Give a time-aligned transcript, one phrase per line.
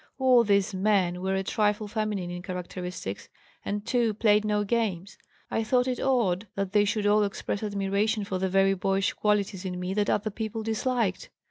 [0.17, 3.29] All these men were a trifle feminine in characteristics,
[3.63, 5.15] and two played no games.
[5.51, 9.63] I thought it odd that they should all express admiration for the very boyish qualities
[9.63, 11.29] in me that other people disliked.